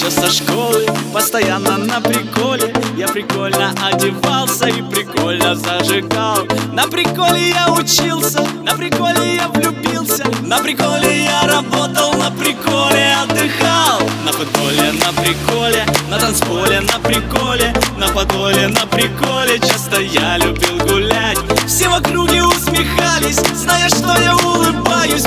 [0.00, 2.72] еще со школы Постоянно на приколе.
[2.96, 6.46] Я прикольно одевался и прикольно зажигал.
[6.72, 10.24] На приколе я учился, на приколе я влюбился.
[10.42, 14.00] На приколе я работал, на приколе отдыхал.
[14.24, 19.58] На футболе, на приколе, на танцполе, на приколе На подоле, на приколе.
[19.58, 21.38] Часто я любил гулять.
[21.66, 25.24] Все в округе усмехались Зная, что я улыбаюсь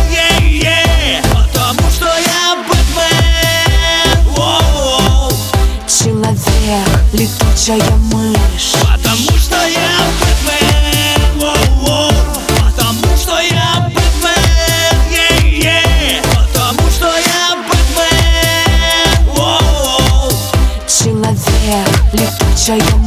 [1.33, 5.33] Потому что я Бэтмен воу-воу.
[5.85, 9.91] Человек, летучая мышь Потому что я
[10.21, 12.13] Бэтмен воу-воу.
[12.63, 14.93] Потому что я Бэтмен.
[16.23, 20.31] Потому что я Бэтмен воу-воу.
[20.87, 23.04] Человек, летучая мышь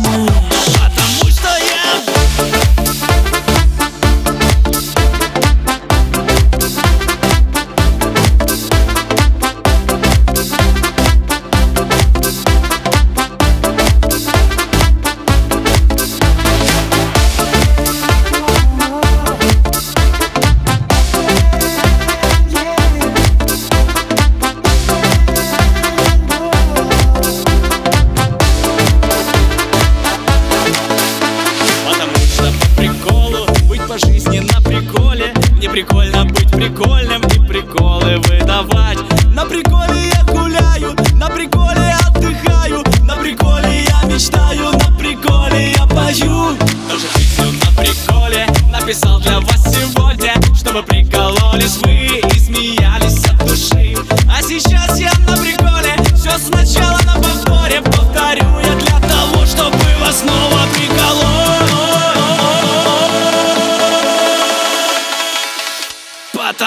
[35.78, 37.07] прикольно быть прикольным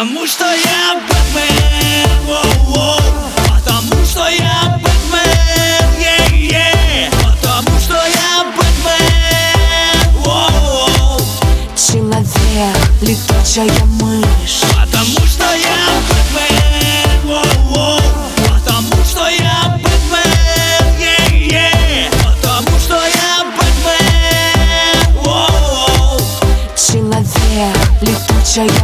[0.02, 2.10] Потому что я Бэтмен.
[3.48, 6.02] Потому что я Бэтмен.
[7.24, 9.62] Потому что я Бэтмен.
[11.78, 14.62] Человек, летучая мышь.
[14.74, 15.78] Потому что я
[16.10, 17.22] Бэтмен.
[18.56, 21.12] Потому что я Бэтмен, е
[21.48, 22.10] -е.
[22.26, 23.72] Потому что я Бэтмен.
[26.76, 28.81] Человек, летучая